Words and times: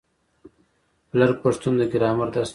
لر 1.19 1.31
پښتون 1.43 1.73
د 1.77 1.81
ګرامر 1.93 2.27
درس 2.35 2.39
نه 2.41 2.41
لري. 2.45 2.49